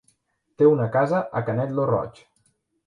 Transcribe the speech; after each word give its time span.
Té 0.61 0.69
una 0.69 0.87
casa 0.97 1.21
a 1.41 1.45
Canet 1.51 1.77
lo 1.77 1.89
Roig. 1.95 2.27